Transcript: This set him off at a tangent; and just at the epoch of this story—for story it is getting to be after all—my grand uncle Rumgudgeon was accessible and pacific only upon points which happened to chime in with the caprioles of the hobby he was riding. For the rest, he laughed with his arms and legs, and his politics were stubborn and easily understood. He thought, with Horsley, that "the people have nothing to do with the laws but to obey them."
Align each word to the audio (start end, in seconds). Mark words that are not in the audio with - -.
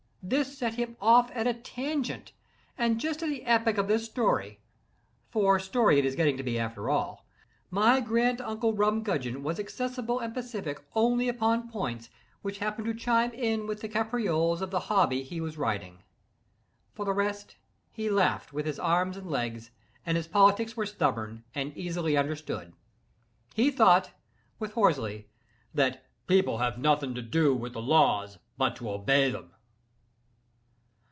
This 0.23 0.55
set 0.55 0.75
him 0.75 0.97
off 1.01 1.31
at 1.33 1.47
a 1.47 1.53
tangent; 1.53 2.31
and 2.77 2.99
just 2.99 3.23
at 3.23 3.29
the 3.29 3.43
epoch 3.43 3.79
of 3.79 3.87
this 3.87 4.05
story—for 4.05 5.59
story 5.59 5.97
it 5.97 6.05
is 6.05 6.15
getting 6.15 6.37
to 6.37 6.43
be 6.43 6.59
after 6.59 6.91
all—my 6.91 7.99
grand 8.01 8.39
uncle 8.39 8.71
Rumgudgeon 8.71 9.41
was 9.41 9.59
accessible 9.59 10.19
and 10.19 10.31
pacific 10.31 10.79
only 10.93 11.27
upon 11.27 11.71
points 11.71 12.11
which 12.43 12.59
happened 12.59 12.85
to 12.85 12.93
chime 12.93 13.31
in 13.33 13.65
with 13.65 13.81
the 13.81 13.89
caprioles 13.89 14.61
of 14.61 14.69
the 14.69 14.81
hobby 14.81 15.23
he 15.23 15.41
was 15.41 15.57
riding. 15.57 16.03
For 16.93 17.03
the 17.03 17.13
rest, 17.13 17.55
he 17.91 18.07
laughed 18.07 18.53
with 18.53 18.67
his 18.67 18.77
arms 18.77 19.17
and 19.17 19.27
legs, 19.27 19.71
and 20.05 20.15
his 20.15 20.27
politics 20.27 20.77
were 20.77 20.85
stubborn 20.85 21.45
and 21.55 21.75
easily 21.75 22.15
understood. 22.15 22.73
He 23.55 23.71
thought, 23.71 24.11
with 24.59 24.73
Horsley, 24.73 25.27
that 25.73 25.93
"the 26.27 26.35
people 26.35 26.59
have 26.59 26.77
nothing 26.77 27.15
to 27.15 27.23
do 27.23 27.55
with 27.55 27.73
the 27.73 27.81
laws 27.81 28.37
but 28.55 28.75
to 28.75 28.91
obey 28.91 29.31
them." 29.31 29.51